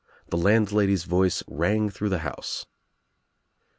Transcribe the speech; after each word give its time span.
The 0.29 0.37
I 0.39 0.41
landlady's 0.41 1.03
voice 1.03 1.43
rang 1.47 1.91
through 1.91 2.09
the 2.09 2.17
house. 2.25 2.65